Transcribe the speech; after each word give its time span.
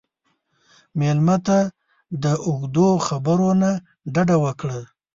مېلمه 0.99 1.37
ته 1.45 1.59
د 2.23 2.25
اوږدو 2.47 2.87
خبرو 3.07 3.49
نه 3.61 3.71
ډډه 4.13 4.37
وکړه. 4.43 4.79